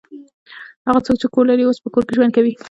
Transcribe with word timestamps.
هغه 0.87 0.99
څوک 1.05 1.15
چې 1.21 1.27
کور 1.33 1.45
لري 1.51 1.63
اوس 1.65 1.77
په 1.81 1.89
کور 1.93 2.03
کې 2.05 2.15
ژوند 2.17 2.31
کوي. 2.37 2.53